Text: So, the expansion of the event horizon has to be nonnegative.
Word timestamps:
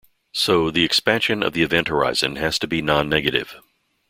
So, 0.33 0.71
the 0.71 0.83
expansion 0.83 1.43
of 1.43 1.53
the 1.53 1.61
event 1.61 1.87
horizon 1.87 2.35
has 2.37 2.57
to 2.57 2.67
be 2.67 2.81
nonnegative. 2.81 3.55